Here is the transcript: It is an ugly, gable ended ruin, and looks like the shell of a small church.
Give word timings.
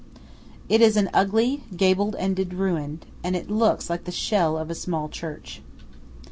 It 0.67 0.81
is 0.81 0.97
an 0.97 1.11
ugly, 1.13 1.61
gable 1.77 2.15
ended 2.17 2.55
ruin, 2.55 3.01
and 3.23 3.35
looks 3.51 3.87
like 3.87 4.05
the 4.05 4.11
shell 4.11 4.57
of 4.57 4.71
a 4.71 4.73
small 4.73 5.09
church. 5.09 5.61